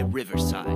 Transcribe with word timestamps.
by 0.00 0.06
Riverside. 0.06 0.66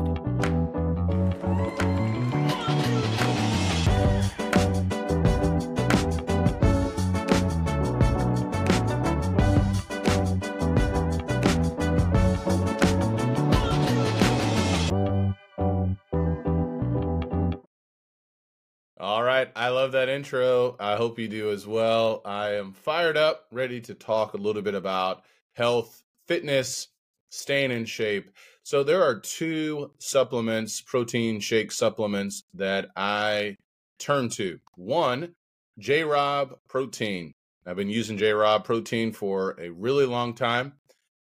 All 18.98 19.22
right. 19.22 19.50
I 19.54 19.68
love 19.68 19.92
that 19.92 20.08
intro. 20.08 20.76
I 20.78 20.96
hope 20.96 21.18
you 21.18 21.28
do 21.28 21.50
as 21.50 21.66
well. 21.66 22.20
I 22.24 22.54
am 22.54 22.72
fired 22.72 23.16
up, 23.16 23.46
ready 23.50 23.80
to 23.82 23.94
talk 23.94 24.34
a 24.34 24.38
little 24.38 24.62
bit 24.62 24.74
about 24.74 25.24
health, 25.52 26.02
fitness, 26.26 26.88
staying 27.30 27.70
in 27.70 27.84
shape. 27.84 28.30
So, 28.66 28.82
there 28.82 29.02
are 29.02 29.20
two 29.20 29.90
supplements, 29.98 30.80
protein 30.80 31.38
shake 31.38 31.70
supplements, 31.70 32.44
that 32.54 32.88
I 32.96 33.58
turn 33.98 34.30
to. 34.30 34.58
One, 34.76 35.34
Jay 35.78 36.02
Robb 36.02 36.54
Protein. 36.66 37.34
I've 37.66 37.76
been 37.76 37.90
using 37.90 38.16
Jay 38.16 38.32
Robb 38.32 38.64
Protein 38.64 39.12
for 39.12 39.54
a 39.60 39.68
really 39.68 40.06
long 40.06 40.34
time. 40.34 40.72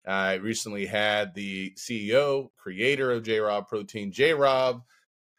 I 0.07 0.33
recently 0.35 0.87
had 0.87 1.35
the 1.35 1.75
CEO, 1.77 2.49
creator 2.57 3.11
of 3.11 3.21
Jay 3.21 3.37
Robb 3.37 3.67
Protein, 3.67 4.11
Jay 4.11 4.33
Robb 4.33 4.81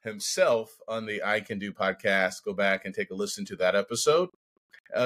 himself 0.04 0.78
on 0.86 1.04
the 1.04 1.20
I 1.24 1.40
Can 1.40 1.58
Do 1.58 1.72
podcast. 1.72 2.44
Go 2.44 2.52
back 2.52 2.84
and 2.84 2.94
take 2.94 3.10
a 3.10 3.14
listen 3.14 3.44
to 3.46 3.56
that 3.56 3.74
episode. 3.74 4.28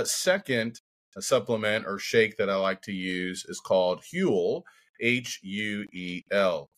Second, 0.05 0.83
a 1.17 1.23
supplement 1.23 1.87
or 1.87 1.99
shake 1.99 2.37
that 2.37 2.51
I 2.51 2.57
like 2.57 2.83
to 2.83 2.93
use 2.93 3.47
is 3.49 3.61
called 3.61 4.03
Huel, 4.13 4.65
H 5.01 5.41
U 5.43 5.87
E 5.95 6.23
L. 6.31 6.69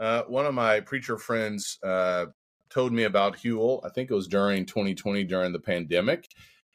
Uh, 0.00 0.22
one 0.22 0.46
of 0.46 0.54
my 0.54 0.80
preacher 0.80 1.18
friends 1.18 1.78
uh, 1.84 2.26
told 2.70 2.92
me 2.92 3.04
about 3.04 3.36
Huel. 3.36 3.84
I 3.84 3.90
think 3.90 4.10
it 4.10 4.14
was 4.14 4.26
during 4.26 4.64
2020 4.64 5.24
during 5.24 5.52
the 5.52 5.60
pandemic. 5.60 6.26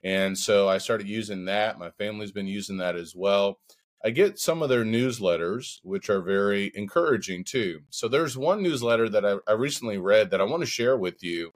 And 0.04 0.38
so 0.38 0.70
I 0.70 0.78
started 0.78 1.09
using 1.09 1.46
that. 1.46 1.80
My 1.80 1.90
family's 1.90 2.31
been 2.31 2.46
using 2.46 2.78
that 2.78 2.96
as 2.96 3.16
well. 3.16 3.59
I 4.03 4.12
get 4.12 4.38
some 4.38 4.62
of 4.62 4.70
their 4.70 4.86
newsletters, 4.86 5.80
which 5.81 6.12
are 6.12 6.22
very 6.22 6.72
encouraging 6.76 7.44
too. 7.44 7.80
So 7.90 8.08
there's 8.08 8.38
one 8.38 8.62
newsletter 8.62 9.09
that 9.09 9.26
I, 9.26 9.38
I 9.48 9.53
recently 9.53 9.98
read 9.98 10.30
that 10.30 10.42
I 10.42 10.44
want 10.44 10.62
to 10.62 10.68
share 10.68 10.96
with 10.96 11.23
you 11.23 11.52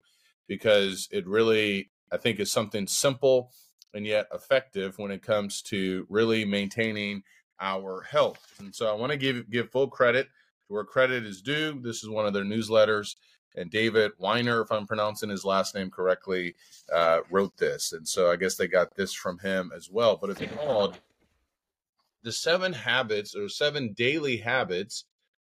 because 0.48 1.08
it 1.12 1.28
really, 1.28 1.92
I 2.12 2.18
think, 2.18 2.40
is 2.40 2.52
something 2.52 2.88
simple 2.88 3.52
and 3.94 4.08
yet 4.08 4.26
effective 4.34 4.98
when 4.98 5.12
it 5.12 5.22
comes 5.22 5.62
to 5.64 6.08
really 6.10 6.44
maintaining 6.44 7.22
our 7.62 8.02
health. 8.02 8.56
And 8.58 8.74
so 8.74 8.92
I 8.92 8.96
want 8.96 9.12
to 9.12 9.18
give 9.18 9.48
give 9.52 9.70
full 9.70 9.88
credit 9.88 10.28
where 10.70 10.86
credit 10.86 11.26
is 11.26 11.42
due. 11.42 11.80
This 11.82 12.04
is 12.04 12.10
one 12.10 12.26
of 12.26 12.34
their 12.34 12.46
newsletters, 12.46 13.16
and 13.56 13.70
David 13.70 14.12
Weiner, 14.18 14.62
if 14.62 14.72
I'm 14.72 14.88
pronouncing 14.88 15.30
his 15.30 15.44
last 15.44 15.76
name 15.76 15.90
correctly, 15.90 16.56
uh, 16.94 17.20
wrote 17.30 17.58
this. 17.58 17.92
And 17.92 18.08
so 18.08 18.32
I 18.32 18.36
guess 18.36 18.56
they 18.56 18.68
got 18.68 18.96
this 18.96 19.14
from 19.14 19.40
him 19.40 19.72
as 19.76 19.90
well. 19.90 20.18
But 20.18 20.30
it's 20.30 20.54
called 20.56 21.00
the 22.24 22.32
seven 22.32 22.74
habits 22.74 23.36
or 23.36 23.50
seven 23.50 23.94
daily 23.94 24.38
habits 24.38 25.06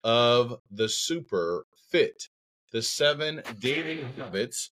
of 0.03 0.59
the 0.69 0.89
super 0.89 1.65
fit. 1.89 2.29
The 2.71 2.81
seven 2.81 3.41
daily 3.59 4.03
habits 4.17 4.71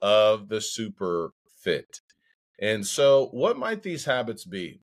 of 0.00 0.48
the 0.48 0.60
super 0.60 1.32
fit. 1.58 2.00
And 2.58 2.86
so, 2.86 3.26
what 3.32 3.58
might 3.58 3.82
these 3.82 4.04
habits 4.04 4.44
be? 4.44 4.80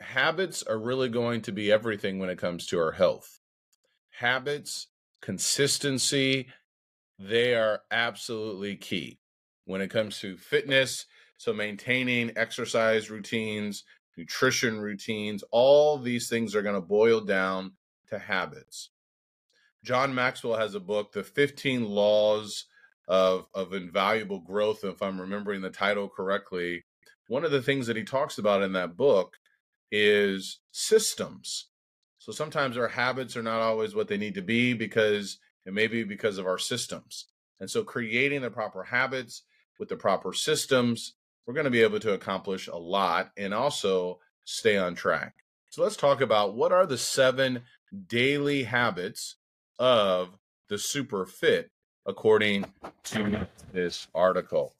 Habits 0.00 0.62
are 0.62 0.78
really 0.78 1.08
going 1.08 1.42
to 1.42 1.52
be 1.52 1.70
everything 1.70 2.18
when 2.18 2.30
it 2.30 2.38
comes 2.38 2.66
to 2.66 2.80
our 2.80 2.92
health. 2.92 3.39
Habits, 4.20 4.88
consistency, 5.22 6.48
they 7.18 7.54
are 7.54 7.80
absolutely 7.90 8.76
key 8.76 9.18
when 9.64 9.80
it 9.80 9.88
comes 9.88 10.18
to 10.20 10.36
fitness. 10.36 11.06
So, 11.38 11.54
maintaining 11.54 12.36
exercise 12.36 13.10
routines, 13.10 13.82
nutrition 14.18 14.78
routines, 14.78 15.42
all 15.50 15.96
these 15.96 16.28
things 16.28 16.54
are 16.54 16.60
going 16.60 16.74
to 16.74 16.82
boil 16.82 17.22
down 17.22 17.72
to 18.10 18.18
habits. 18.18 18.90
John 19.82 20.14
Maxwell 20.14 20.58
has 20.58 20.74
a 20.74 20.80
book, 20.80 21.12
The 21.12 21.24
15 21.24 21.88
Laws 21.88 22.66
of, 23.08 23.46
of 23.54 23.72
Invaluable 23.72 24.40
Growth. 24.40 24.84
If 24.84 25.00
I'm 25.00 25.18
remembering 25.18 25.62
the 25.62 25.70
title 25.70 26.10
correctly, 26.10 26.84
one 27.28 27.46
of 27.46 27.52
the 27.52 27.62
things 27.62 27.86
that 27.86 27.96
he 27.96 28.04
talks 28.04 28.36
about 28.36 28.60
in 28.60 28.74
that 28.74 28.98
book 28.98 29.38
is 29.90 30.60
systems. 30.72 31.69
So 32.20 32.30
sometimes 32.30 32.76
our 32.76 32.88
habits 32.88 33.36
are 33.36 33.42
not 33.42 33.60
always 33.60 33.94
what 33.94 34.06
they 34.06 34.16
need 34.16 34.34
to 34.36 34.42
be 34.42 34.72
because 34.72 35.38
it 35.66 35.72
may 35.72 35.88
be 35.88 36.04
because 36.04 36.38
of 36.38 36.46
our 36.46 36.58
systems. 36.58 37.26
And 37.58 37.68
so 37.68 37.82
creating 37.82 38.42
the 38.42 38.50
proper 38.50 38.84
habits 38.84 39.42
with 39.78 39.88
the 39.88 39.96
proper 39.96 40.32
systems 40.32 41.14
we're 41.50 41.54
going 41.54 41.64
to 41.64 41.70
be 41.70 41.82
able 41.82 41.98
to 41.98 42.12
accomplish 42.12 42.68
a 42.68 42.76
lot 42.76 43.32
and 43.36 43.52
also 43.52 44.20
stay 44.44 44.76
on 44.76 44.94
track. 44.94 45.34
So 45.70 45.82
let's 45.82 45.96
talk 45.96 46.20
about 46.20 46.54
what 46.54 46.70
are 46.70 46.86
the 46.86 46.96
seven 46.96 47.62
daily 48.06 48.62
habits 48.62 49.34
of 49.76 50.38
the 50.68 50.78
super 50.78 51.26
fit 51.26 51.72
according 52.06 52.66
to 53.04 53.48
this 53.72 54.06
article. 54.14 54.74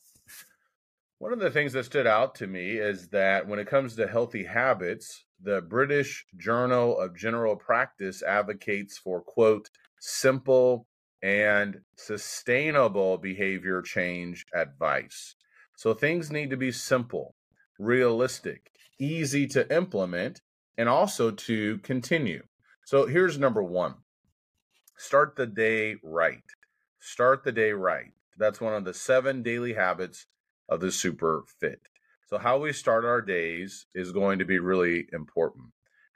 One 1.20 1.34
of 1.34 1.38
the 1.38 1.50
things 1.50 1.74
that 1.74 1.84
stood 1.84 2.06
out 2.06 2.34
to 2.36 2.46
me 2.46 2.78
is 2.78 3.08
that 3.08 3.46
when 3.46 3.58
it 3.58 3.66
comes 3.66 3.94
to 3.94 4.06
healthy 4.06 4.42
habits, 4.42 5.26
the 5.38 5.60
British 5.60 6.24
Journal 6.38 6.98
of 6.98 7.14
General 7.14 7.56
Practice 7.56 8.22
advocates 8.22 8.96
for, 8.96 9.20
quote, 9.20 9.68
simple 10.00 10.86
and 11.22 11.82
sustainable 11.94 13.18
behavior 13.18 13.82
change 13.82 14.46
advice. 14.54 15.34
So 15.76 15.92
things 15.92 16.30
need 16.30 16.48
to 16.48 16.56
be 16.56 16.72
simple, 16.72 17.34
realistic, 17.78 18.70
easy 18.98 19.46
to 19.48 19.70
implement, 19.70 20.40
and 20.78 20.88
also 20.88 21.32
to 21.32 21.76
continue. 21.80 22.44
So 22.86 23.04
here's 23.04 23.38
number 23.38 23.62
one 23.62 23.96
start 24.96 25.36
the 25.36 25.46
day 25.46 25.96
right. 26.02 26.42
Start 26.98 27.44
the 27.44 27.52
day 27.52 27.72
right. 27.72 28.12
That's 28.38 28.58
one 28.58 28.72
of 28.72 28.86
the 28.86 28.94
seven 28.94 29.42
daily 29.42 29.74
habits 29.74 30.24
of 30.70 30.80
the 30.80 30.90
super 30.90 31.44
fit. 31.60 31.82
So, 32.26 32.38
how 32.38 32.58
we 32.58 32.72
start 32.72 33.04
our 33.04 33.20
days 33.20 33.86
is 33.94 34.12
going 34.12 34.38
to 34.38 34.44
be 34.46 34.58
really 34.58 35.06
important. 35.12 35.66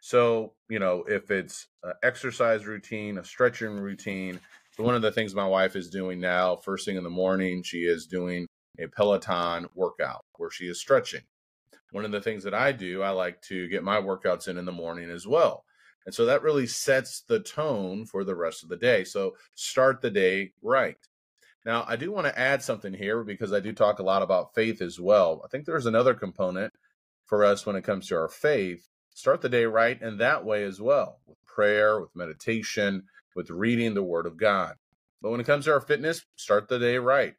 So, 0.00 0.52
you 0.68 0.78
know, 0.78 1.04
if 1.08 1.30
it's 1.30 1.66
an 1.82 1.94
exercise 2.02 2.66
routine, 2.66 3.18
a 3.18 3.24
stretching 3.24 3.78
routine, 3.78 4.38
so 4.76 4.82
one 4.82 4.94
of 4.94 5.02
the 5.02 5.12
things 5.12 5.34
my 5.34 5.46
wife 5.46 5.76
is 5.76 5.88
doing 5.88 6.20
now, 6.20 6.56
first 6.56 6.84
thing 6.84 6.96
in 6.96 7.04
the 7.04 7.10
morning, 7.10 7.62
she 7.62 7.84
is 7.84 8.06
doing 8.06 8.46
a 8.78 8.86
Peloton 8.88 9.66
workout 9.74 10.24
where 10.36 10.50
she 10.50 10.66
is 10.66 10.80
stretching. 10.80 11.22
One 11.92 12.04
of 12.04 12.10
the 12.10 12.20
things 12.20 12.42
that 12.44 12.54
I 12.54 12.72
do, 12.72 13.02
I 13.02 13.10
like 13.10 13.40
to 13.42 13.68
get 13.68 13.84
my 13.84 14.00
workouts 14.00 14.48
in 14.48 14.58
in 14.58 14.64
the 14.64 14.72
morning 14.72 15.10
as 15.10 15.26
well. 15.26 15.64
And 16.06 16.14
so 16.14 16.26
that 16.26 16.42
really 16.42 16.66
sets 16.66 17.22
the 17.22 17.40
tone 17.40 18.04
for 18.04 18.24
the 18.24 18.34
rest 18.34 18.62
of 18.62 18.68
the 18.68 18.76
day. 18.76 19.04
So 19.04 19.36
start 19.54 20.00
the 20.00 20.10
day 20.10 20.52
right. 20.60 20.98
Now, 21.64 21.84
I 21.86 21.96
do 21.96 22.12
want 22.12 22.26
to 22.26 22.38
add 22.38 22.62
something 22.62 22.92
here 22.92 23.24
because 23.24 23.52
I 23.52 23.60
do 23.60 23.72
talk 23.72 23.98
a 23.98 24.04
lot 24.04 24.22
about 24.22 24.54
faith 24.54 24.82
as 24.82 25.00
well. 25.00 25.40
I 25.44 25.48
think 25.48 25.64
there's 25.64 25.86
another 25.86 26.14
component 26.14 26.72
for 27.24 27.44
us 27.44 27.64
when 27.64 27.76
it 27.76 27.84
comes 27.84 28.08
to 28.08 28.16
our 28.16 28.28
faith. 28.28 28.86
Start 29.14 29.40
the 29.40 29.48
day 29.48 29.64
right 29.64 30.00
in 30.00 30.18
that 30.18 30.44
way 30.44 30.64
as 30.64 30.80
well 30.80 31.20
with 31.26 31.38
prayer, 31.46 32.00
with 32.00 32.14
meditation, 32.14 33.04
with 33.34 33.48
reading 33.50 33.94
the 33.94 34.02
Word 34.02 34.26
of 34.26 34.36
God. 34.36 34.74
But 35.22 35.30
when 35.30 35.40
it 35.40 35.46
comes 35.46 35.64
to 35.64 35.72
our 35.72 35.80
fitness, 35.80 36.24
start 36.36 36.68
the 36.68 36.78
day 36.78 36.98
right 36.98 37.34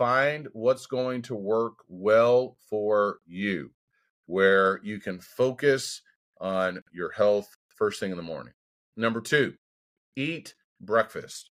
find 0.00 0.48
what's 0.54 0.86
going 0.86 1.20
to 1.20 1.34
work 1.34 1.74
well 1.86 2.56
for 2.70 3.18
you, 3.26 3.70
where 4.24 4.80
you 4.82 4.98
can 4.98 5.20
focus 5.20 6.00
on 6.40 6.80
your 6.90 7.10
health 7.10 7.54
first 7.76 8.00
thing 8.00 8.10
in 8.10 8.16
the 8.16 8.22
morning. 8.22 8.54
Number 8.96 9.20
two, 9.20 9.52
eat 10.16 10.54
breakfast. 10.80 11.50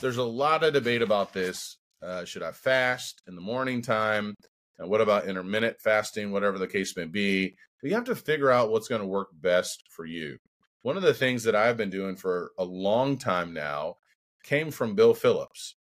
There's 0.00 0.16
a 0.16 0.24
lot 0.24 0.64
of 0.64 0.72
debate 0.72 1.02
about 1.02 1.32
this. 1.32 1.76
Uh, 2.02 2.24
should 2.24 2.42
I 2.42 2.52
fast 2.52 3.22
in 3.28 3.34
the 3.34 3.40
morning 3.40 3.82
time? 3.82 4.34
And 4.78 4.88
what 4.88 5.00
about 5.00 5.26
intermittent 5.26 5.80
fasting, 5.80 6.32
whatever 6.32 6.58
the 6.58 6.66
case 6.66 6.96
may 6.96 7.04
be? 7.04 7.56
You 7.82 7.94
have 7.94 8.04
to 8.04 8.14
figure 8.14 8.50
out 8.50 8.70
what's 8.70 8.88
going 8.88 9.02
to 9.02 9.06
work 9.06 9.28
best 9.32 9.84
for 9.90 10.06
you. 10.06 10.38
One 10.82 10.96
of 10.96 11.02
the 11.02 11.14
things 11.14 11.44
that 11.44 11.54
I've 11.54 11.76
been 11.76 11.90
doing 11.90 12.16
for 12.16 12.52
a 12.58 12.64
long 12.64 13.18
time 13.18 13.52
now 13.52 13.96
came 14.42 14.70
from 14.70 14.94
Bill 14.94 15.12
Phillips 15.12 15.74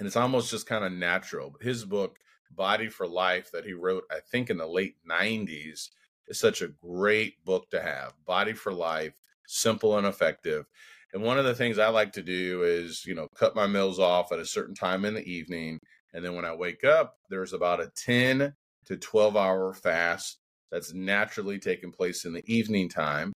and 0.00 0.06
it's 0.06 0.16
almost 0.16 0.50
just 0.50 0.66
kind 0.66 0.82
of 0.82 0.92
natural. 0.92 1.54
His 1.60 1.84
book, 1.84 2.16
Body 2.50 2.88
for 2.88 3.06
Life, 3.06 3.50
that 3.52 3.66
he 3.66 3.74
wrote, 3.74 4.04
I 4.10 4.20
think 4.20 4.48
in 4.48 4.56
the 4.56 4.66
late 4.66 4.96
90s, 5.08 5.90
is 6.26 6.38
such 6.38 6.62
a 6.62 6.68
great 6.68 7.44
book 7.44 7.70
to 7.70 7.82
have. 7.82 8.14
Body 8.24 8.54
for 8.54 8.72
Life, 8.72 9.12
simple 9.46 9.98
and 9.98 10.06
effective. 10.06 10.64
And 11.12 11.22
one 11.22 11.38
of 11.38 11.44
the 11.44 11.54
things 11.54 11.78
I 11.78 11.88
like 11.88 12.12
to 12.12 12.22
do 12.22 12.62
is, 12.62 13.04
you 13.06 13.14
know, 13.14 13.26
cut 13.36 13.56
my 13.56 13.66
meals 13.66 13.98
off 13.98 14.32
at 14.32 14.38
a 14.38 14.46
certain 14.46 14.74
time 14.74 15.04
in 15.04 15.14
the 15.14 15.28
evening. 15.28 15.78
And 16.14 16.24
then 16.24 16.34
when 16.34 16.44
I 16.44 16.54
wake 16.54 16.84
up, 16.84 17.16
there's 17.28 17.52
about 17.52 17.80
a 17.80 17.90
10 17.96 18.52
to 18.86 18.96
12 18.96 19.36
hour 19.36 19.74
fast 19.74 20.38
that's 20.70 20.94
naturally 20.94 21.58
taking 21.58 21.92
place 21.92 22.24
in 22.24 22.32
the 22.32 22.44
evening 22.46 22.88
time. 22.88 23.32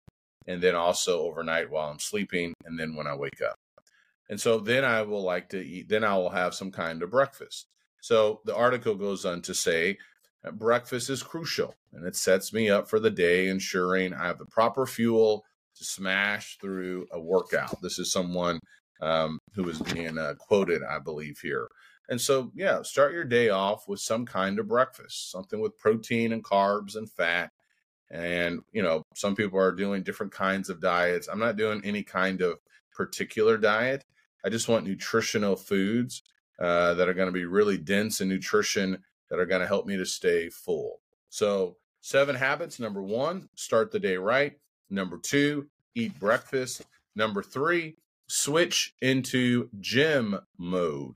And 0.47 0.61
then 0.61 0.75
also 0.75 1.21
overnight 1.21 1.69
while 1.69 1.89
I'm 1.89 1.99
sleeping. 1.99 2.53
And 2.65 2.77
then 2.77 2.95
when 2.95 3.07
I 3.07 3.15
wake 3.15 3.41
up. 3.45 3.55
And 4.29 4.39
so 4.39 4.59
then 4.59 4.85
I 4.85 5.01
will 5.01 5.23
like 5.23 5.49
to 5.49 5.61
eat, 5.61 5.89
then 5.89 6.05
I 6.05 6.15
will 6.15 6.29
have 6.29 6.53
some 6.55 6.71
kind 6.71 7.03
of 7.03 7.11
breakfast. 7.11 7.67
So 8.01 8.39
the 8.45 8.55
article 8.55 8.95
goes 8.95 9.25
on 9.25 9.41
to 9.43 9.53
say 9.53 9.97
breakfast 10.53 11.09
is 11.09 11.21
crucial 11.21 11.75
and 11.93 12.07
it 12.07 12.15
sets 12.15 12.51
me 12.53 12.69
up 12.69 12.89
for 12.89 12.99
the 12.99 13.11
day, 13.11 13.47
ensuring 13.47 14.13
I 14.13 14.27
have 14.27 14.39
the 14.39 14.45
proper 14.45 14.85
fuel 14.85 15.43
to 15.77 15.85
smash 15.85 16.57
through 16.59 17.07
a 17.11 17.19
workout. 17.19 17.81
This 17.81 17.99
is 17.99 18.11
someone 18.11 18.59
um, 19.01 19.39
who 19.55 19.67
is 19.69 19.79
being 19.79 20.17
uh, 20.17 20.35
quoted, 20.37 20.81
I 20.83 20.99
believe, 20.99 21.39
here. 21.41 21.67
And 22.09 22.19
so, 22.19 22.51
yeah, 22.55 22.81
start 22.81 23.13
your 23.13 23.23
day 23.23 23.49
off 23.49 23.87
with 23.87 23.99
some 23.99 24.25
kind 24.25 24.59
of 24.59 24.67
breakfast, 24.67 25.31
something 25.31 25.61
with 25.61 25.77
protein 25.77 26.33
and 26.33 26.43
carbs 26.43 26.95
and 26.95 27.09
fat. 27.09 27.51
And, 28.09 28.59
you 28.73 28.83
know, 28.83 29.03
some 29.15 29.35
people 29.35 29.59
are 29.59 29.71
doing 29.71 30.03
different 30.03 30.33
kinds 30.33 30.69
of 30.69 30.81
diets. 30.81 31.29
I'm 31.31 31.39
not 31.39 31.55
doing 31.55 31.81
any 31.85 32.03
kind 32.03 32.41
of 32.41 32.57
particular 32.93 33.57
diet. 33.57 34.03
I 34.43 34.49
just 34.49 34.67
want 34.67 34.85
nutritional 34.85 35.55
foods 35.55 36.21
uh, 36.59 36.95
that 36.95 37.07
are 37.07 37.13
going 37.13 37.29
to 37.29 37.31
be 37.31 37.45
really 37.45 37.77
dense 37.77 38.19
in 38.19 38.27
nutrition 38.27 39.01
that 39.29 39.39
are 39.39 39.45
going 39.45 39.61
to 39.61 39.67
help 39.67 39.85
me 39.85 39.95
to 39.95 40.05
stay 40.05 40.49
full. 40.49 40.99
So, 41.29 41.77
seven 42.01 42.35
habits. 42.35 42.79
Number 42.79 43.01
one, 43.01 43.47
start 43.55 43.91
the 43.91 43.99
day 43.99 44.17
right. 44.17 44.53
Number 44.91 45.17
two, 45.17 45.67
eat 45.95 46.19
breakfast. 46.19 46.85
Number 47.15 47.41
three, 47.41 47.95
switch 48.27 48.93
into 49.01 49.69
gym 49.79 50.39
mode. 50.57 51.15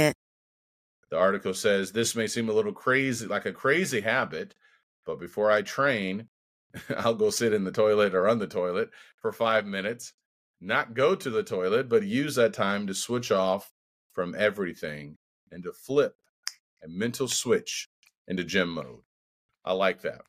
The 1.11 1.17
article 1.17 1.53
says 1.53 1.91
this 1.91 2.15
may 2.15 2.25
seem 2.25 2.47
a 2.47 2.53
little 2.53 2.71
crazy, 2.71 3.27
like 3.27 3.45
a 3.45 3.51
crazy 3.51 3.99
habit, 3.99 4.55
but 5.05 5.19
before 5.19 5.51
I 5.51 5.61
train, 5.61 6.29
I'll 6.97 7.15
go 7.15 7.29
sit 7.29 7.51
in 7.51 7.65
the 7.65 7.71
toilet 7.71 8.15
or 8.15 8.29
on 8.29 8.39
the 8.39 8.47
toilet 8.47 8.89
for 9.17 9.33
five 9.33 9.65
minutes, 9.65 10.13
not 10.61 10.93
go 10.93 11.13
to 11.13 11.29
the 11.29 11.43
toilet, 11.43 11.89
but 11.89 12.03
use 12.03 12.35
that 12.35 12.53
time 12.53 12.87
to 12.87 12.93
switch 12.93 13.29
off 13.29 13.73
from 14.13 14.33
everything 14.37 15.17
and 15.51 15.63
to 15.63 15.73
flip 15.73 16.15
a 16.81 16.87
mental 16.87 17.27
switch 17.27 17.89
into 18.29 18.45
gym 18.45 18.69
mode. 18.69 19.01
I 19.65 19.73
like 19.73 20.01
that. 20.03 20.21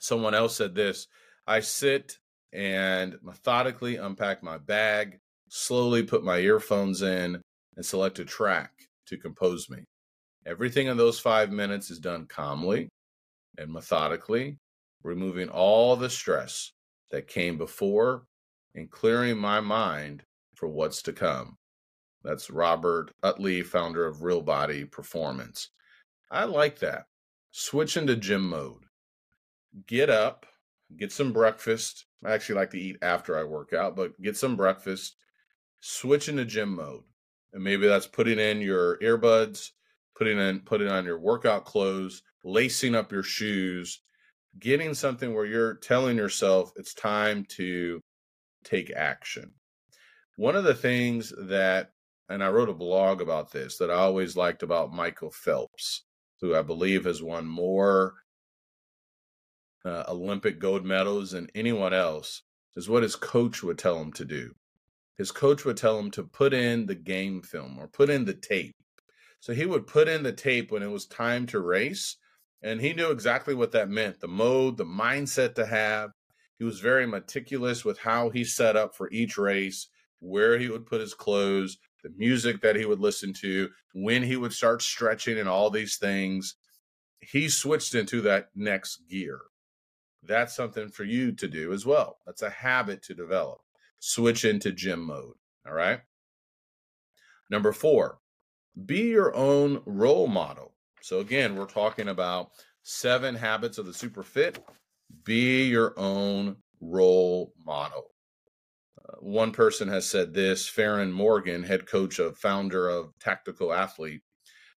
Someone 0.00 0.34
else 0.34 0.56
said 0.56 0.74
this 0.74 1.06
I 1.46 1.60
sit 1.60 2.18
and 2.50 3.18
methodically 3.22 3.96
unpack 3.96 4.42
my 4.42 4.56
bag, 4.56 5.20
slowly 5.50 6.02
put 6.02 6.24
my 6.24 6.38
earphones 6.38 7.02
in, 7.02 7.42
and 7.76 7.84
select 7.84 8.18
a 8.18 8.24
track 8.24 8.88
to 9.06 9.16
compose 9.16 9.68
me. 9.70 9.84
Everything 10.46 10.88
in 10.88 10.96
those 10.96 11.20
five 11.20 11.50
minutes 11.50 11.90
is 11.90 11.98
done 11.98 12.26
calmly 12.26 12.88
and 13.58 13.72
methodically, 13.72 14.58
removing 15.02 15.48
all 15.48 15.94
the 15.94 16.10
stress 16.10 16.72
that 17.10 17.28
came 17.28 17.58
before 17.58 18.24
and 18.74 18.90
clearing 18.90 19.38
my 19.38 19.60
mind 19.60 20.22
for 20.54 20.68
what's 20.68 21.02
to 21.02 21.12
come. 21.12 21.56
That's 22.24 22.50
Robert 22.50 23.10
Utley, 23.22 23.62
founder 23.62 24.06
of 24.06 24.22
Real 24.22 24.42
Body 24.42 24.84
Performance. 24.84 25.70
I 26.30 26.44
like 26.44 26.78
that. 26.80 27.04
Switch 27.50 27.96
into 27.96 28.16
gym 28.16 28.48
mode. 28.48 28.84
Get 29.86 30.08
up, 30.08 30.46
get 30.96 31.12
some 31.12 31.32
breakfast. 31.32 32.06
I 32.24 32.32
actually 32.32 32.56
like 32.56 32.70
to 32.70 32.80
eat 32.80 32.96
after 33.02 33.38
I 33.38 33.44
work 33.44 33.72
out, 33.72 33.96
but 33.96 34.20
get 34.22 34.36
some 34.36 34.56
breakfast. 34.56 35.16
Switch 35.80 36.28
into 36.28 36.44
gym 36.44 36.74
mode 36.74 37.02
and 37.52 37.62
maybe 37.62 37.86
that's 37.86 38.06
putting 38.06 38.38
in 38.38 38.60
your 38.60 38.98
earbuds, 38.98 39.70
putting 40.16 40.38
in 40.38 40.60
putting 40.60 40.88
on 40.88 41.04
your 41.04 41.18
workout 41.18 41.64
clothes, 41.64 42.22
lacing 42.44 42.94
up 42.94 43.12
your 43.12 43.22
shoes, 43.22 44.00
getting 44.58 44.94
something 44.94 45.34
where 45.34 45.44
you're 45.44 45.74
telling 45.74 46.16
yourself 46.16 46.72
it's 46.76 46.94
time 46.94 47.44
to 47.56 48.00
take 48.64 48.90
action. 48.90 49.52
One 50.36 50.56
of 50.56 50.64
the 50.64 50.74
things 50.74 51.32
that 51.36 51.90
and 52.28 52.42
I 52.42 52.48
wrote 52.48 52.70
a 52.70 52.74
blog 52.74 53.20
about 53.20 53.52
this 53.52 53.76
that 53.78 53.90
I 53.90 53.94
always 53.94 54.36
liked 54.36 54.62
about 54.62 54.92
Michael 54.92 55.30
Phelps, 55.30 56.04
who 56.40 56.54
I 56.54 56.62
believe 56.62 57.04
has 57.04 57.22
won 57.22 57.46
more 57.46 58.14
uh, 59.84 60.04
Olympic 60.08 60.58
gold 60.58 60.84
medals 60.84 61.32
than 61.32 61.50
anyone 61.54 61.92
else, 61.92 62.42
is 62.74 62.88
what 62.88 63.02
his 63.02 63.16
coach 63.16 63.62
would 63.62 63.78
tell 63.78 64.00
him 64.00 64.12
to 64.12 64.24
do 64.24 64.54
his 65.18 65.30
coach 65.30 65.64
would 65.64 65.76
tell 65.76 65.98
him 65.98 66.10
to 66.12 66.24
put 66.24 66.54
in 66.54 66.86
the 66.86 66.94
game 66.94 67.42
film 67.42 67.78
or 67.78 67.86
put 67.86 68.10
in 68.10 68.24
the 68.24 68.34
tape. 68.34 68.74
So 69.40 69.52
he 69.52 69.66
would 69.66 69.86
put 69.86 70.08
in 70.08 70.22
the 70.22 70.32
tape 70.32 70.70
when 70.70 70.82
it 70.82 70.90
was 70.90 71.06
time 71.06 71.46
to 71.46 71.60
race. 71.60 72.16
And 72.62 72.80
he 72.80 72.92
knew 72.92 73.10
exactly 73.10 73.54
what 73.54 73.72
that 73.72 73.90
meant 73.90 74.20
the 74.20 74.28
mode, 74.28 74.76
the 74.76 74.84
mindset 74.84 75.54
to 75.56 75.66
have. 75.66 76.10
He 76.58 76.64
was 76.64 76.80
very 76.80 77.06
meticulous 77.06 77.84
with 77.84 77.98
how 77.98 78.30
he 78.30 78.44
set 78.44 78.76
up 78.76 78.94
for 78.94 79.10
each 79.10 79.36
race, 79.36 79.88
where 80.20 80.58
he 80.58 80.68
would 80.68 80.86
put 80.86 81.00
his 81.00 81.12
clothes, 81.12 81.76
the 82.04 82.10
music 82.16 82.60
that 82.62 82.76
he 82.76 82.84
would 82.84 83.00
listen 83.00 83.32
to, 83.34 83.68
when 83.94 84.22
he 84.22 84.36
would 84.36 84.52
start 84.52 84.80
stretching, 84.80 85.38
and 85.38 85.48
all 85.48 85.70
these 85.70 85.96
things. 85.96 86.54
He 87.20 87.48
switched 87.48 87.96
into 87.96 88.20
that 88.22 88.50
next 88.54 89.08
gear. 89.10 89.40
That's 90.22 90.54
something 90.54 90.88
for 90.88 91.02
you 91.02 91.32
to 91.32 91.48
do 91.48 91.72
as 91.72 91.84
well. 91.84 92.18
That's 92.26 92.42
a 92.42 92.50
habit 92.50 93.02
to 93.04 93.14
develop 93.14 93.60
switch 94.02 94.44
into 94.44 94.72
gym 94.72 95.00
mode. 95.06 95.34
All 95.64 95.72
right. 95.72 96.00
Number 97.48 97.72
four, 97.72 98.18
be 98.84 99.02
your 99.02 99.34
own 99.34 99.80
role 99.86 100.26
model. 100.26 100.74
So, 101.02 101.20
again, 101.20 101.54
we're 101.54 101.66
talking 101.66 102.08
about 102.08 102.50
seven 102.82 103.36
habits 103.36 103.78
of 103.78 103.86
the 103.86 103.94
super 103.94 104.24
fit. 104.24 104.58
Be 105.24 105.68
your 105.68 105.94
own 105.96 106.56
role 106.80 107.52
model. 107.64 108.06
Uh, 108.98 109.18
one 109.20 109.52
person 109.52 109.86
has 109.88 110.08
said 110.08 110.34
this 110.34 110.68
Farron 110.68 111.12
Morgan, 111.12 111.62
head 111.62 111.86
coach 111.86 112.18
of 112.18 112.38
founder 112.38 112.88
of 112.88 113.12
Tactical 113.20 113.72
Athlete. 113.72 114.22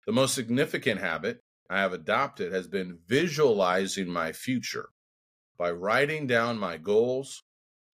The 0.06 0.12
most 0.12 0.34
significant 0.34 1.00
habit 1.00 1.40
I 1.70 1.80
have 1.80 1.94
adopted 1.94 2.52
has 2.52 2.68
been 2.68 3.00
visualizing 3.08 4.10
my 4.10 4.34
future 4.34 4.90
by 5.58 5.72
writing 5.72 6.28
down 6.28 6.58
my 6.58 6.76
goals, 6.78 7.44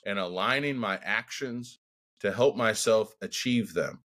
and 0.05 0.19
aligning 0.19 0.77
my 0.77 0.99
actions 1.03 1.79
to 2.19 2.31
help 2.31 2.55
myself 2.55 3.13
achieve 3.21 3.73
them. 3.73 4.03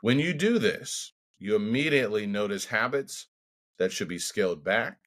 When 0.00 0.18
you 0.18 0.32
do 0.32 0.58
this, 0.58 1.12
you 1.38 1.56
immediately 1.56 2.26
notice 2.26 2.66
habits 2.66 3.28
that 3.78 3.92
should 3.92 4.08
be 4.08 4.18
scaled 4.18 4.62
back 4.64 4.98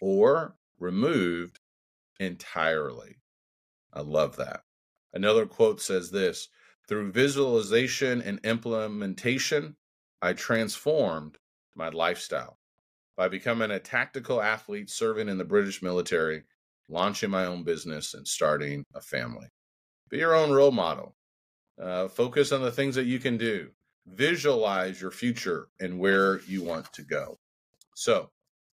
or 0.00 0.56
removed 0.78 1.60
entirely. 2.20 3.16
I 3.92 4.00
love 4.00 4.36
that. 4.36 4.62
Another 5.12 5.46
quote 5.46 5.80
says 5.80 6.10
this 6.10 6.48
through 6.88 7.12
visualization 7.12 8.22
and 8.22 8.38
implementation, 8.44 9.76
I 10.22 10.34
transformed 10.34 11.38
my 11.74 11.88
lifestyle. 11.88 12.58
By 13.16 13.28
becoming 13.28 13.70
a 13.70 13.78
tactical 13.78 14.42
athlete 14.42 14.90
serving 14.90 15.28
in 15.28 15.38
the 15.38 15.44
British 15.44 15.82
military, 15.82 16.44
launching 16.88 17.30
my 17.30 17.46
own 17.46 17.64
business, 17.64 18.14
and 18.14 18.26
starting 18.26 18.84
a 18.94 19.00
family. 19.00 19.48
Be 20.08 20.18
your 20.18 20.34
own 20.34 20.52
role 20.52 20.70
model. 20.70 21.16
Uh, 21.80 22.08
focus 22.08 22.52
on 22.52 22.62
the 22.62 22.70
things 22.70 22.94
that 22.94 23.06
you 23.06 23.18
can 23.18 23.36
do. 23.36 23.70
Visualize 24.06 25.00
your 25.00 25.10
future 25.10 25.68
and 25.80 25.98
where 25.98 26.40
you 26.42 26.62
want 26.62 26.92
to 26.92 27.02
go. 27.02 27.38
So, 27.94 28.30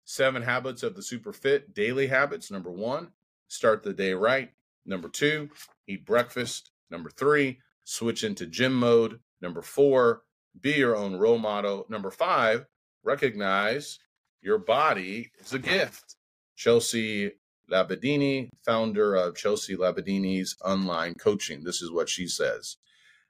seven 0.05 0.41
habits 0.41 0.81
of 0.81 0.95
the 0.95 1.03
super 1.03 1.31
fit 1.31 1.73
daily 1.73 2.07
habits. 2.07 2.49
Number 2.49 2.71
one, 2.71 3.09
start 3.47 3.83
the 3.83 3.93
day 3.93 4.13
right. 4.13 4.49
Number 4.85 5.07
two, 5.07 5.49
eat 5.87 6.05
breakfast. 6.05 6.71
Number 6.89 7.11
three, 7.11 7.59
switch 7.85 8.23
into 8.23 8.47
gym 8.47 8.73
mode. 8.73 9.19
Number 9.41 9.61
four, 9.61 10.23
be 10.59 10.73
your 10.73 10.95
own 10.95 11.15
role 11.15 11.37
model. 11.37 11.85
Number 11.89 12.09
five, 12.09 12.65
recognize 13.03 13.99
your 14.41 14.57
body 14.57 15.31
is 15.39 15.53
a 15.53 15.59
gift. 15.59 16.15
Chelsea 16.55 17.31
Labadini, 17.69 18.49
founder 18.65 19.15
of 19.15 19.35
Chelsea 19.35 19.75
Labadini's 19.75 20.55
online 20.63 21.15
coaching. 21.15 21.63
This 21.63 21.81
is 21.81 21.91
what 21.91 22.09
she 22.09 22.27
says. 22.27 22.77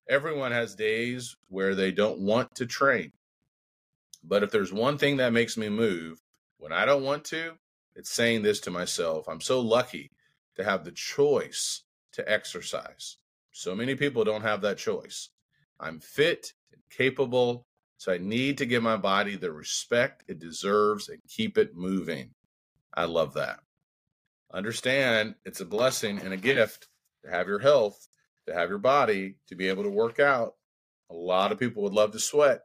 Everyone 0.07 0.51
has 0.51 0.75
days 0.75 1.35
where 1.49 1.75
they 1.75 1.91
don't 1.91 2.19
want 2.19 2.55
to 2.55 2.65
train. 2.65 3.11
But 4.23 4.43
if 4.43 4.51
there's 4.51 4.73
one 4.73 4.97
thing 4.97 5.17
that 5.17 5.33
makes 5.33 5.57
me 5.57 5.69
move 5.69 6.19
when 6.57 6.73
I 6.73 6.85
don't 6.85 7.03
want 7.03 7.23
to, 7.25 7.53
it's 7.95 8.11
saying 8.11 8.41
this 8.41 8.59
to 8.61 8.71
myself 8.71 9.27
I'm 9.27 9.41
so 9.41 9.59
lucky 9.59 10.11
to 10.55 10.63
have 10.63 10.83
the 10.83 10.91
choice 10.91 11.83
to 12.13 12.29
exercise. 12.29 13.17
So 13.51 13.75
many 13.75 13.95
people 13.95 14.23
don't 14.23 14.41
have 14.41 14.61
that 14.61 14.77
choice. 14.77 15.29
I'm 15.79 15.99
fit 15.99 16.53
and 16.71 16.81
capable. 16.89 17.65
So 17.97 18.13
I 18.13 18.17
need 18.17 18.57
to 18.59 18.65
give 18.65 18.81
my 18.81 18.97
body 18.97 19.35
the 19.35 19.51
respect 19.51 20.23
it 20.27 20.39
deserves 20.39 21.09
and 21.09 21.19
keep 21.27 21.57
it 21.57 21.75
moving. 21.75 22.31
I 22.93 23.05
love 23.05 23.33
that. 23.33 23.59
Understand 24.51 25.35
it's 25.45 25.61
a 25.61 25.65
blessing 25.65 26.19
and 26.19 26.33
a 26.33 26.37
gift 26.37 26.87
to 27.23 27.29
have 27.29 27.47
your 27.47 27.59
health, 27.59 28.07
to 28.47 28.53
have 28.53 28.69
your 28.69 28.79
body, 28.79 29.35
to 29.47 29.55
be 29.55 29.67
able 29.67 29.83
to 29.83 29.89
work 29.89 30.19
out. 30.19 30.55
A 31.09 31.15
lot 31.15 31.51
of 31.51 31.59
people 31.59 31.83
would 31.83 31.93
love 31.93 32.11
to 32.11 32.19
sweat. 32.19 32.61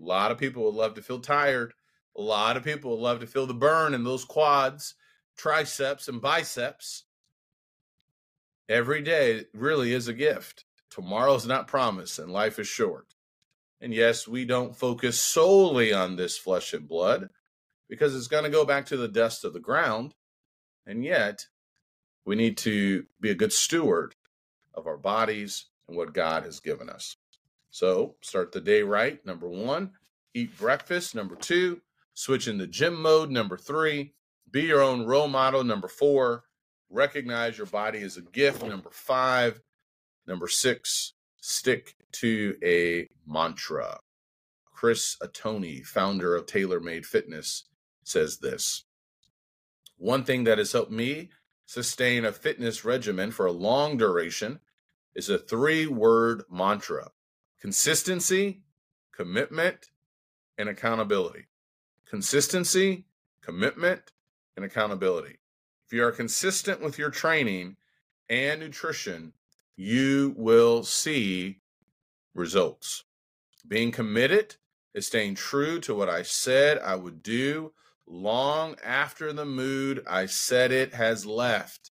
A 0.00 0.04
lot 0.04 0.30
of 0.30 0.38
people 0.38 0.64
would 0.64 0.74
love 0.74 0.94
to 0.94 1.02
feel 1.02 1.20
tired. 1.20 1.72
A 2.16 2.20
lot 2.20 2.56
of 2.56 2.64
people 2.64 2.92
would 2.92 3.02
love 3.02 3.20
to 3.20 3.26
feel 3.26 3.46
the 3.46 3.54
burn 3.54 3.92
in 3.92 4.04
those 4.04 4.24
quads, 4.24 4.94
triceps, 5.36 6.08
and 6.08 6.20
biceps. 6.20 7.04
Every 8.68 9.02
day 9.02 9.44
really 9.54 9.92
is 9.92 10.08
a 10.08 10.14
gift. 10.14 10.64
Tomorrow's 10.90 11.46
not 11.46 11.68
promised, 11.68 12.18
and 12.18 12.30
life 12.30 12.58
is 12.58 12.66
short. 12.66 13.14
And 13.80 13.92
yes, 13.92 14.26
we 14.26 14.46
don't 14.46 14.74
focus 14.74 15.20
solely 15.20 15.92
on 15.92 16.16
this 16.16 16.38
flesh 16.38 16.72
and 16.72 16.88
blood 16.88 17.28
because 17.88 18.16
it's 18.16 18.28
going 18.28 18.44
to 18.44 18.50
go 18.50 18.64
back 18.64 18.86
to 18.86 18.96
the 18.96 19.08
dust 19.08 19.44
of 19.44 19.52
the 19.52 19.60
ground. 19.60 20.14
And 20.86 21.04
yet, 21.04 21.46
we 22.24 22.36
need 22.36 22.56
to 22.58 23.04
be 23.20 23.30
a 23.30 23.34
good 23.34 23.52
steward 23.52 24.14
of 24.74 24.86
our 24.86 24.96
bodies 24.96 25.66
and 25.88 25.96
what 25.96 26.14
God 26.14 26.44
has 26.44 26.60
given 26.60 26.88
us. 26.88 27.16
So, 27.70 28.16
start 28.20 28.52
the 28.52 28.60
day 28.60 28.82
right. 28.82 29.24
Number 29.26 29.48
one, 29.48 29.92
eat 30.34 30.56
breakfast. 30.58 31.14
Number 31.14 31.36
two, 31.36 31.80
switch 32.14 32.48
into 32.48 32.66
gym 32.66 33.00
mode. 33.00 33.30
Number 33.30 33.56
three, 33.56 34.14
be 34.50 34.62
your 34.62 34.82
own 34.82 35.04
role 35.04 35.28
model. 35.28 35.64
Number 35.64 35.88
four, 35.88 36.44
recognize 36.88 37.58
your 37.58 37.66
body 37.66 38.00
as 38.02 38.16
a 38.16 38.22
gift. 38.22 38.64
Number 38.64 38.90
five, 38.90 39.60
number 40.26 40.48
six, 40.48 41.14
stick 41.40 41.96
to 42.12 42.56
a 42.64 43.08
mantra. 43.26 43.98
Chris 44.72 45.16
Atoni, 45.22 45.84
founder 45.84 46.36
of 46.36 46.46
TaylorMade 46.46 47.04
Fitness, 47.04 47.64
says 48.04 48.38
this 48.38 48.84
One 49.96 50.24
thing 50.24 50.44
that 50.44 50.58
has 50.58 50.72
helped 50.72 50.92
me 50.92 51.30
sustain 51.64 52.24
a 52.24 52.32
fitness 52.32 52.84
regimen 52.84 53.30
for 53.30 53.46
a 53.46 53.52
long 53.52 53.96
duration 53.96 54.60
is 55.14 55.28
a 55.28 55.38
three 55.38 55.86
word 55.86 56.42
mantra 56.50 57.10
consistency, 57.60 58.62
commitment, 59.12 59.90
and 60.58 60.68
accountability. 60.68 61.46
Consistency, 62.08 63.06
commitment, 63.42 64.12
and 64.56 64.64
accountability. 64.64 65.38
If 65.86 65.92
you 65.92 66.04
are 66.04 66.12
consistent 66.12 66.80
with 66.80 66.98
your 66.98 67.10
training 67.10 67.76
and 68.28 68.60
nutrition, 68.60 69.32
you 69.76 70.34
will 70.36 70.82
see 70.82 71.60
results. 72.34 73.04
Being 73.66 73.90
committed 73.90 74.56
is 74.94 75.06
staying 75.06 75.34
true 75.34 75.80
to 75.80 75.94
what 75.94 76.08
I 76.08 76.22
said 76.22 76.78
I 76.78 76.96
would 76.96 77.22
do 77.22 77.72
long 78.06 78.76
after 78.84 79.32
the 79.32 79.44
mood 79.44 80.02
I 80.06 80.26
said 80.26 80.72
it 80.72 80.94
has 80.94 81.26
left. 81.26 81.90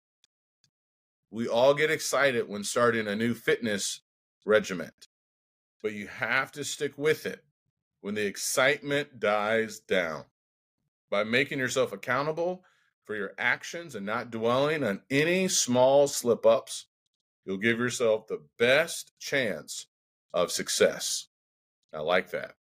We 1.32 1.48
all 1.48 1.74
get 1.74 1.92
excited 1.92 2.48
when 2.48 2.64
starting 2.64 3.08
a 3.08 3.16
new 3.16 3.34
fitness 3.34 4.02
regiment, 4.46 5.08
but 5.84 5.94
you 5.94 6.08
have 6.08 6.52
to 6.54 6.64
stick 6.64 6.98
with 6.98 7.26
it 7.26 7.44
when 8.02 8.16
the 8.16 8.26
excitement 8.26 9.20
dies 9.20 9.80
down. 9.80 10.26
By 11.12 11.24
making 11.24 11.60
yourself 11.60 11.92
accountable 11.92 12.64
for 13.04 13.16
your 13.16 13.34
actions 13.38 13.96
and 13.96 14.06
not 14.06 14.32
dwelling 14.32 14.84
on 14.84 15.02
any 15.10 15.48
small 15.48 16.08
slip 16.08 16.46
ups, 16.46 16.86
you'll 17.46 17.58
give 17.58 17.80
yourself 17.80 18.28
the 18.28 18.42
best 18.58 19.12
chance 19.20 19.88
of 20.34 20.52
success. 20.52 21.28
I 21.94 22.00
like 22.00 22.30
that. 22.32 22.54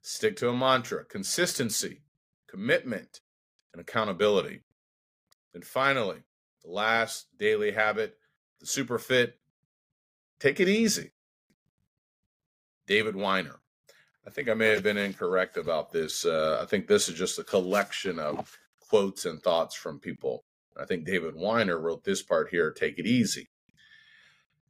Stick 0.00 0.36
to 0.36 0.48
a 0.48 0.56
mantra 0.56 1.04
consistency, 1.04 2.00
commitment, 2.48 3.20
and 3.72 3.80
accountability. 3.80 4.62
And 5.54 5.64
finally, 5.64 6.22
the 6.64 6.70
last 6.70 7.26
daily 7.38 7.72
habit, 7.72 8.16
the 8.60 8.66
super 8.66 8.98
fit, 8.98 9.38
take 10.40 10.60
it 10.60 10.68
easy. 10.68 11.12
David 12.86 13.14
Weiner. 13.14 13.60
I 14.26 14.30
think 14.30 14.48
I 14.48 14.54
may 14.54 14.68
have 14.68 14.82
been 14.82 14.96
incorrect 14.96 15.56
about 15.56 15.92
this. 15.92 16.24
Uh, 16.24 16.58
I 16.60 16.66
think 16.66 16.86
this 16.86 17.08
is 17.08 17.18
just 17.18 17.38
a 17.38 17.44
collection 17.44 18.18
of 18.18 18.58
quotes 18.88 19.24
and 19.24 19.42
thoughts 19.42 19.74
from 19.74 20.00
people. 20.00 20.44
I 20.78 20.84
think 20.84 21.04
David 21.04 21.34
Weiner 21.34 21.78
wrote 21.78 22.04
this 22.04 22.22
part 22.22 22.48
here 22.50 22.70
take 22.70 22.98
it 22.98 23.06
easy. 23.06 23.48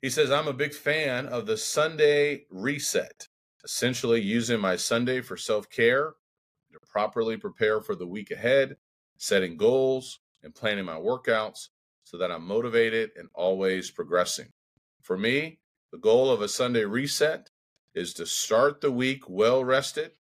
He 0.00 0.10
says, 0.10 0.30
I'm 0.30 0.46
a 0.46 0.52
big 0.52 0.74
fan 0.74 1.26
of 1.26 1.46
the 1.46 1.56
Sunday 1.56 2.46
reset, 2.50 3.28
essentially 3.64 4.20
using 4.20 4.60
my 4.60 4.76
Sunday 4.76 5.20
for 5.20 5.36
self 5.36 5.68
care 5.68 6.14
to 6.78 6.86
properly 6.86 7.36
prepare 7.36 7.80
for 7.80 7.94
the 7.94 8.06
week 8.06 8.30
ahead, 8.30 8.76
setting 9.16 9.56
goals, 9.56 10.20
and 10.42 10.54
planning 10.54 10.84
my 10.84 10.94
workouts 10.94 11.68
so 12.04 12.16
that 12.18 12.30
I'm 12.30 12.46
motivated 12.46 13.10
and 13.16 13.28
always 13.34 13.90
progressing. 13.90 14.48
For 15.02 15.18
me, 15.18 15.58
the 15.92 15.98
goal 15.98 16.30
of 16.30 16.42
a 16.42 16.48
Sunday 16.48 16.84
reset 16.84 17.50
is 17.94 18.14
to 18.14 18.26
start 18.26 18.80
the 18.80 18.92
week 18.92 19.28
well 19.28 19.64
rested 19.64 20.12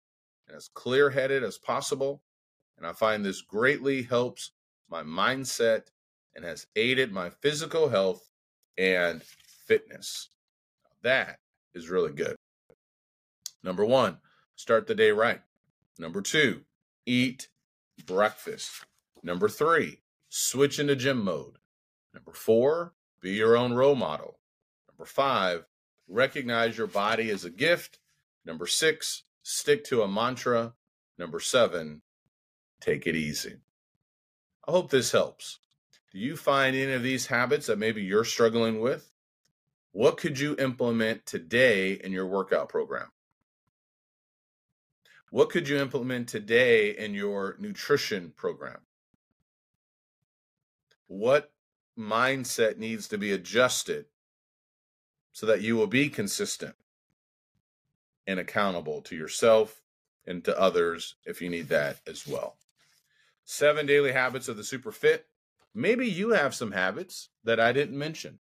and 0.47 0.57
as 0.57 0.69
clear 0.73 1.09
headed 1.09 1.43
as 1.43 1.57
possible. 1.57 2.23
And 2.77 2.85
I 2.85 2.93
find 2.93 3.23
this 3.23 3.41
greatly 3.41 4.03
helps 4.03 4.51
my 4.89 5.03
mindset 5.03 5.87
and 6.35 6.45
has 6.45 6.67
aided 6.75 7.11
my 7.11 7.29
physical 7.29 7.89
health 7.89 8.29
and 8.77 9.23
fitness. 9.67 10.29
That 11.03 11.39
is 11.73 11.89
really 11.89 12.13
good. 12.13 12.35
Number 13.63 13.85
one, 13.85 14.17
start 14.55 14.87
the 14.87 14.95
day 14.95 15.11
right. 15.11 15.41
Number 15.99 16.21
two, 16.21 16.61
eat 17.05 17.49
breakfast. 18.05 18.85
Number 19.23 19.49
three, 19.49 20.01
switch 20.29 20.79
into 20.79 20.95
gym 20.95 21.23
mode. 21.23 21.57
Number 22.13 22.33
four, 22.33 22.93
be 23.21 23.31
your 23.31 23.57
own 23.57 23.73
role 23.73 23.95
model. 23.95 24.39
Number 24.89 25.05
five, 25.05 25.65
recognize 26.07 26.77
your 26.77 26.87
body 26.87 27.29
as 27.29 27.45
a 27.45 27.49
gift. 27.49 27.99
Number 28.45 28.67
six, 28.67 29.23
stick 29.43 29.83
to 29.85 30.03
a 30.03 30.07
mantra. 30.07 30.73
Number 31.17 31.39
seven, 31.39 32.01
take 32.79 33.07
it 33.07 33.15
easy. 33.15 33.55
I 34.67 34.71
hope 34.71 34.89
this 34.91 35.11
helps. 35.11 35.59
Do 36.11 36.19
you 36.19 36.37
find 36.37 36.75
any 36.75 36.93
of 36.93 37.03
these 37.03 37.27
habits 37.27 37.67
that 37.67 37.79
maybe 37.79 38.03
you're 38.03 38.23
struggling 38.23 38.79
with? 38.79 39.11
What 39.91 40.17
could 40.17 40.39
you 40.39 40.55
implement 40.59 41.25
today 41.25 41.93
in 41.93 42.11
your 42.11 42.27
workout 42.27 42.69
program? 42.69 43.07
What 45.29 45.49
could 45.49 45.67
you 45.67 45.77
implement 45.77 46.29
today 46.29 46.91
in 46.91 47.13
your 47.13 47.57
nutrition 47.59 48.31
program? 48.35 48.79
What 51.07 51.51
mindset 51.99 52.77
needs 52.77 53.09
to 53.09 53.17
be 53.17 53.33
adjusted 53.33 54.05
so 55.33 55.45
that 55.45 55.61
you 55.61 55.75
will 55.75 55.87
be 55.87 56.07
consistent 56.09 56.75
and 58.25 58.39
accountable 58.39 59.01
to 59.01 59.15
yourself 59.15 59.81
and 60.25 60.43
to 60.45 60.57
others 60.59 61.15
if 61.25 61.41
you 61.41 61.49
need 61.49 61.67
that 61.69 61.97
as 62.07 62.25
well? 62.25 62.55
Seven 63.43 63.85
daily 63.85 64.13
habits 64.13 64.47
of 64.47 64.55
the 64.55 64.63
super 64.63 64.93
fit. 64.93 65.27
Maybe 65.73 66.07
you 66.07 66.29
have 66.29 66.55
some 66.55 66.71
habits 66.71 67.29
that 67.43 67.59
I 67.59 67.73
didn't 67.73 67.97
mention 67.97 68.39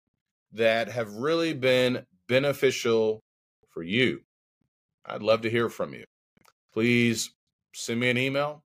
that 0.53 0.89
have 0.89 1.13
really 1.13 1.53
been 1.53 2.07
beneficial 2.27 3.23
for 3.69 3.83
you. 3.83 4.23
I'd 5.05 5.23
love 5.23 5.43
to 5.43 5.51
hear 5.51 5.69
from 5.69 5.93
you. 5.93 6.05
Please 6.73 7.31
send 7.75 8.01
me 8.01 8.11
an 8.11 8.19
email. 8.19 8.63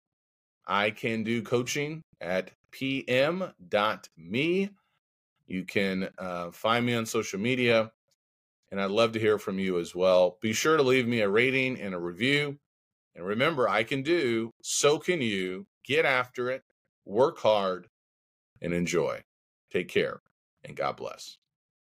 I 0.67 0.91
can 0.91 1.23
do 1.23 1.41
coaching 1.41 2.01
at 2.19 2.51
pm.me. 2.71 4.69
You 5.47 5.65
can 5.65 6.09
uh, 6.17 6.51
find 6.51 6.85
me 6.85 6.95
on 6.95 7.05
social 7.05 7.39
media, 7.39 7.91
and 8.71 8.79
I'd 8.79 8.91
love 8.91 9.11
to 9.13 9.19
hear 9.19 9.37
from 9.37 9.59
you 9.59 9.79
as 9.79 9.93
well. 9.93 10.37
Be 10.41 10.53
sure 10.53 10.77
to 10.77 10.83
leave 10.83 11.07
me 11.07 11.21
a 11.21 11.29
rating 11.29 11.79
and 11.79 11.93
a 11.93 11.99
review. 11.99 12.57
And 13.15 13.25
remember, 13.25 13.67
I 13.67 13.83
can 13.83 14.01
do, 14.01 14.51
so 14.61 14.97
can 14.97 15.21
you. 15.21 15.67
Get 15.83 16.05
after 16.05 16.49
it, 16.49 16.63
work 17.05 17.39
hard, 17.39 17.87
and 18.61 18.73
enjoy. 18.73 19.21
Take 19.71 19.89
care, 19.89 20.21
and 20.63 20.77
God 20.77 20.95
bless. 20.95 21.37